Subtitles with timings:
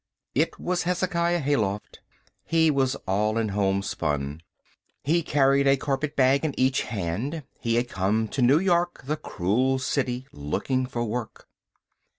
[0.33, 1.99] It was Hezekiah Hayloft.
[2.43, 4.41] He was all in homespun.
[5.03, 7.43] He carried a carpet bag in each hand.
[7.59, 11.47] He had come to New York, the cruel city, looking for work.